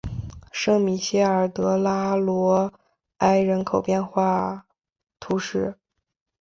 [0.51, 2.73] 圣米歇尔德拉罗
[3.17, 4.65] 埃人口变化
[5.19, 5.77] 图示